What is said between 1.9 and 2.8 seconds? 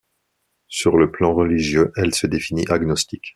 elle se définit